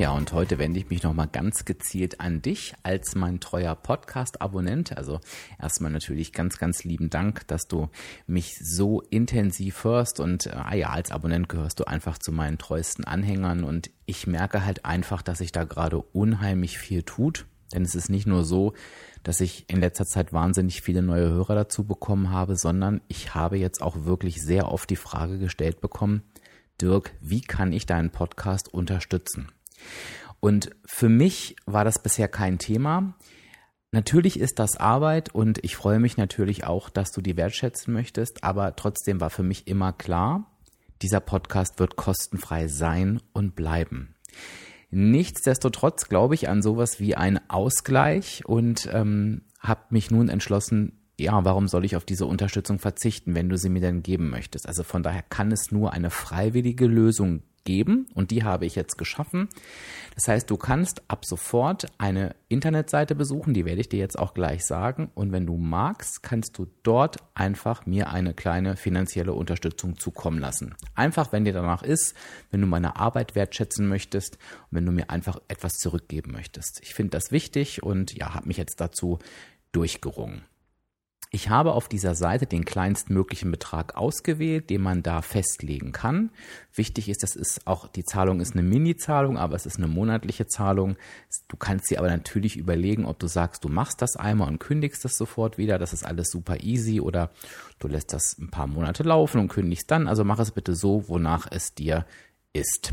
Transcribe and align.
Ja, 0.00 0.12
und 0.12 0.32
heute 0.32 0.56
wende 0.56 0.80
ich 0.80 0.88
mich 0.88 1.02
nochmal 1.02 1.28
ganz 1.28 1.66
gezielt 1.66 2.20
an 2.20 2.40
dich 2.40 2.72
als 2.82 3.16
mein 3.16 3.38
treuer 3.38 3.74
Podcast-Abonnent. 3.74 4.96
Also 4.96 5.20
erstmal 5.60 5.90
natürlich 5.90 6.32
ganz, 6.32 6.56
ganz 6.56 6.84
lieben 6.84 7.10
Dank, 7.10 7.46
dass 7.48 7.68
du 7.68 7.90
mich 8.26 8.56
so 8.62 9.02
intensiv 9.02 9.84
hörst 9.84 10.18
und 10.18 10.46
äh, 10.46 10.52
ah 10.54 10.74
ja, 10.74 10.88
als 10.88 11.10
Abonnent 11.10 11.50
gehörst 11.50 11.80
du 11.80 11.84
einfach 11.84 12.16
zu 12.16 12.32
meinen 12.32 12.56
treuesten 12.56 13.04
Anhängern 13.04 13.62
und 13.62 13.90
ich 14.06 14.26
merke 14.26 14.64
halt 14.64 14.86
einfach, 14.86 15.20
dass 15.20 15.36
sich 15.36 15.52
da 15.52 15.64
gerade 15.64 15.98
unheimlich 15.98 16.78
viel 16.78 17.02
tut. 17.02 17.44
Denn 17.74 17.82
es 17.82 17.94
ist 17.94 18.08
nicht 18.08 18.26
nur 18.26 18.44
so, 18.44 18.72
dass 19.22 19.42
ich 19.42 19.66
in 19.68 19.80
letzter 19.80 20.06
Zeit 20.06 20.32
wahnsinnig 20.32 20.80
viele 20.80 21.02
neue 21.02 21.28
Hörer 21.28 21.56
dazu 21.56 21.84
bekommen 21.84 22.30
habe, 22.30 22.56
sondern 22.56 23.02
ich 23.08 23.34
habe 23.34 23.58
jetzt 23.58 23.82
auch 23.82 24.06
wirklich 24.06 24.40
sehr 24.40 24.72
oft 24.72 24.88
die 24.88 24.96
Frage 24.96 25.38
gestellt 25.38 25.82
bekommen, 25.82 26.22
Dirk, 26.80 27.12
wie 27.20 27.42
kann 27.42 27.74
ich 27.74 27.84
deinen 27.84 28.08
Podcast 28.08 28.72
unterstützen? 28.72 29.52
Und 30.40 30.70
für 30.86 31.08
mich 31.08 31.56
war 31.66 31.84
das 31.84 32.02
bisher 32.02 32.28
kein 32.28 32.58
Thema. 32.58 33.14
Natürlich 33.92 34.38
ist 34.38 34.58
das 34.58 34.76
Arbeit 34.76 35.34
und 35.34 35.62
ich 35.64 35.76
freue 35.76 35.98
mich 35.98 36.16
natürlich 36.16 36.64
auch, 36.64 36.90
dass 36.90 37.10
du 37.10 37.20
die 37.20 37.36
wertschätzen 37.36 37.92
möchtest, 37.92 38.44
aber 38.44 38.76
trotzdem 38.76 39.20
war 39.20 39.30
für 39.30 39.42
mich 39.42 39.66
immer 39.66 39.92
klar, 39.92 40.46
dieser 41.02 41.20
Podcast 41.20 41.80
wird 41.80 41.96
kostenfrei 41.96 42.68
sein 42.68 43.20
und 43.32 43.56
bleiben. 43.56 44.14
Nichtsdestotrotz 44.90 46.08
glaube 46.08 46.34
ich 46.34 46.48
an 46.48 46.62
sowas 46.62 47.00
wie 47.00 47.16
einen 47.16 47.40
Ausgleich 47.48 48.44
und 48.46 48.88
ähm, 48.92 49.42
habe 49.60 49.82
mich 49.90 50.10
nun 50.10 50.28
entschlossen, 50.28 51.00
ja, 51.18 51.44
warum 51.44 51.68
soll 51.68 51.84
ich 51.84 51.96
auf 51.96 52.04
diese 52.04 52.26
Unterstützung 52.26 52.78
verzichten, 52.78 53.34
wenn 53.34 53.48
du 53.48 53.58
sie 53.58 53.68
mir 53.68 53.80
denn 53.80 54.02
geben 54.02 54.30
möchtest? 54.30 54.66
Also 54.66 54.82
von 54.82 55.02
daher 55.02 55.22
kann 55.22 55.52
es 55.52 55.70
nur 55.70 55.92
eine 55.92 56.10
freiwillige 56.10 56.86
Lösung 56.86 57.42
geben 57.70 58.08
und 58.14 58.32
die 58.32 58.42
habe 58.42 58.66
ich 58.66 58.74
jetzt 58.74 58.98
geschaffen. 58.98 59.48
Das 60.16 60.26
heißt, 60.26 60.50
du 60.50 60.56
kannst 60.56 61.02
ab 61.06 61.24
sofort 61.24 61.86
eine 61.98 62.34
Internetseite 62.48 63.14
besuchen, 63.14 63.54
die 63.54 63.64
werde 63.64 63.80
ich 63.80 63.88
dir 63.88 64.00
jetzt 64.00 64.18
auch 64.18 64.34
gleich 64.34 64.66
sagen 64.66 65.12
und 65.14 65.30
wenn 65.30 65.46
du 65.46 65.56
magst, 65.56 66.24
kannst 66.24 66.58
du 66.58 66.66
dort 66.82 67.18
einfach 67.32 67.86
mir 67.86 68.10
eine 68.10 68.34
kleine 68.34 68.76
finanzielle 68.76 69.34
Unterstützung 69.34 69.96
zukommen 69.96 70.40
lassen. 70.40 70.74
Einfach, 70.96 71.30
wenn 71.30 71.44
dir 71.44 71.52
danach 71.52 71.84
ist, 71.84 72.14
wenn 72.50 72.60
du 72.60 72.66
meine 72.66 72.96
Arbeit 72.96 73.36
wertschätzen 73.36 73.86
möchtest 73.86 74.34
und 74.70 74.78
wenn 74.78 74.86
du 74.86 74.90
mir 74.90 75.08
einfach 75.08 75.38
etwas 75.46 75.74
zurückgeben 75.74 76.32
möchtest. 76.32 76.80
Ich 76.82 76.94
finde 76.94 77.12
das 77.12 77.30
wichtig 77.30 77.84
und 77.84 78.12
ja, 78.16 78.34
habe 78.34 78.48
mich 78.48 78.56
jetzt 78.56 78.80
dazu 78.80 79.20
durchgerungen. 79.70 80.42
Ich 81.32 81.48
habe 81.48 81.74
auf 81.74 81.88
dieser 81.88 82.16
Seite 82.16 82.46
den 82.46 82.64
kleinstmöglichen 82.64 83.52
Betrag 83.52 83.96
ausgewählt, 83.96 84.68
den 84.68 84.82
man 84.82 85.04
da 85.04 85.22
festlegen 85.22 85.92
kann. 85.92 86.30
Wichtig 86.74 87.08
ist, 87.08 87.22
das 87.22 87.36
ist 87.36 87.68
auch, 87.68 87.86
die 87.86 88.04
Zahlung 88.04 88.40
ist 88.40 88.54
eine 88.54 88.64
Mini-Zahlung, 88.64 89.38
aber 89.38 89.54
es 89.54 89.64
ist 89.64 89.76
eine 89.76 89.86
monatliche 89.86 90.48
Zahlung. 90.48 90.96
Du 91.46 91.56
kannst 91.56 91.88
dir 91.88 92.00
aber 92.00 92.08
natürlich 92.08 92.56
überlegen, 92.56 93.04
ob 93.04 93.20
du 93.20 93.28
sagst, 93.28 93.62
du 93.62 93.68
machst 93.68 94.02
das 94.02 94.16
einmal 94.16 94.48
und 94.48 94.58
kündigst 94.58 95.04
das 95.04 95.16
sofort 95.16 95.56
wieder. 95.56 95.78
Das 95.78 95.92
ist 95.92 96.04
alles 96.04 96.32
super 96.32 96.64
easy 96.64 97.00
oder 97.00 97.30
du 97.78 97.86
lässt 97.86 98.12
das 98.12 98.36
ein 98.36 98.50
paar 98.50 98.66
Monate 98.66 99.04
laufen 99.04 99.40
und 99.40 99.48
kündigst 99.48 99.88
dann. 99.88 100.08
Also 100.08 100.24
mach 100.24 100.40
es 100.40 100.50
bitte 100.50 100.74
so, 100.74 101.08
wonach 101.08 101.46
es 101.48 101.74
dir 101.74 102.06
ist. 102.52 102.92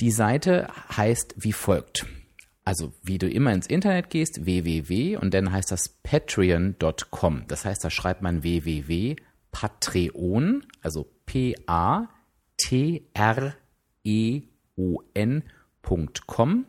Die 0.00 0.10
Seite 0.10 0.68
heißt 0.94 1.34
wie 1.38 1.52
folgt 1.52 2.04
also 2.64 2.92
wie 3.02 3.18
du 3.18 3.28
immer 3.28 3.52
ins 3.52 3.66
Internet 3.66 4.10
gehst, 4.10 4.46
www 4.46 5.16
und 5.16 5.34
dann 5.34 5.52
heißt 5.52 5.70
das 5.70 5.88
patreon.com. 5.88 7.44
Das 7.48 7.64
heißt, 7.64 7.84
da 7.84 7.90
schreibt 7.90 8.22
man 8.22 8.42
www 8.42 9.16
Patreon, 9.54 10.66
also 10.82 11.08
P 11.26 11.54
A 11.66 12.08
T 12.56 13.06
R 13.14 13.54
E 14.02 14.42
O 14.76 15.00
N.com 15.14 16.66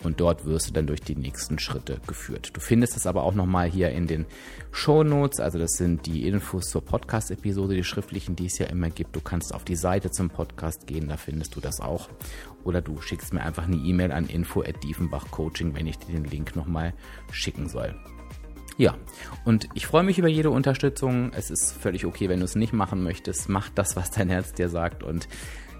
Und 0.03 0.19
dort 0.19 0.45
wirst 0.45 0.67
du 0.67 0.73
dann 0.73 0.87
durch 0.87 1.01
die 1.01 1.15
nächsten 1.15 1.59
Schritte 1.59 1.99
geführt. 2.07 2.51
Du 2.53 2.59
findest 2.59 2.97
es 2.97 3.07
aber 3.07 3.23
auch 3.23 3.33
nochmal 3.33 3.69
hier 3.69 3.91
in 3.91 4.05
den 4.05 4.25
Show 4.71 5.03
Notes. 5.03 5.39
Also 5.39 5.59
das 5.59 5.71
sind 5.71 6.05
die 6.05 6.27
Infos 6.27 6.65
zur 6.65 6.83
Podcast-Episode, 6.83 7.75
die 7.75 7.83
schriftlichen, 7.83 8.35
die 8.35 8.47
es 8.47 8.57
ja 8.57 8.65
immer 8.67 8.89
gibt. 8.89 9.15
Du 9.15 9.21
kannst 9.21 9.53
auf 9.53 9.63
die 9.63 9.77
Seite 9.77 10.11
zum 10.11 10.29
Podcast 10.29 10.87
gehen, 10.87 11.07
da 11.07 11.15
findest 11.15 11.55
du 11.55 11.61
das 11.61 11.79
auch. 11.79 12.09
Oder 12.65 12.81
du 12.81 12.99
schickst 13.01 13.33
mir 13.33 13.41
einfach 13.41 13.65
eine 13.65 13.77
E-Mail 13.77 14.11
an 14.11 14.27
info 14.27 14.61
at 14.61 14.75
Coaching, 15.31 15.73
wenn 15.73 15.87
ich 15.87 15.97
dir 15.99 16.13
den 16.13 16.25
Link 16.25 16.55
nochmal 16.55 16.93
schicken 17.31 17.69
soll. 17.69 17.95
Ja, 18.77 18.95
und 19.45 19.69
ich 19.75 19.85
freue 19.85 20.03
mich 20.03 20.17
über 20.17 20.27
jede 20.27 20.49
Unterstützung. 20.49 21.31
Es 21.33 21.51
ist 21.51 21.73
völlig 21.73 22.05
okay, 22.05 22.29
wenn 22.29 22.39
du 22.39 22.45
es 22.45 22.55
nicht 22.55 22.73
machen 22.73 23.03
möchtest. 23.03 23.49
Mach 23.49 23.69
das, 23.69 23.95
was 23.95 24.11
dein 24.11 24.29
Herz 24.29 24.53
dir 24.53 24.69
sagt. 24.69 25.03
Und 25.03 25.27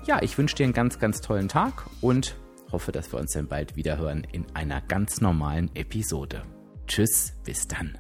ja, 0.06 0.22
ich 0.22 0.38
wünsche 0.38 0.56
dir 0.56 0.66
einen 0.66 0.74
ganz, 0.74 1.00
ganz 1.00 1.22
tollen 1.22 1.48
Tag 1.48 1.86
und 2.02 2.36
hoffe, 2.72 2.92
dass 2.92 3.12
wir 3.12 3.20
uns 3.20 3.34
dann 3.34 3.48
bald 3.48 3.76
wieder 3.76 3.98
hören 3.98 4.28
in 4.32 4.46
einer 4.54 4.82
ganz 4.82 5.22
normalen 5.22 5.72
Episode. 5.76 6.44
Tschüss, 6.88 7.34
bis 7.44 7.68
dann. 7.68 7.98